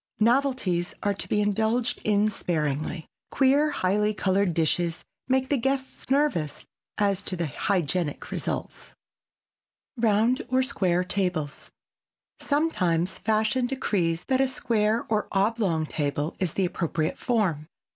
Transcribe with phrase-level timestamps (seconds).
[0.19, 3.05] Novelties are to be indulged in sparingly.
[3.29, 6.65] Queer highly colored dishes make the guests nervous
[6.97, 8.95] as to the hygienic results.
[9.95, 11.71] [Sidenote: ROUND OR SQUARE TABLES]
[12.39, 17.67] Sometimes fashion decrees that a square or oblong table is the appropriate form.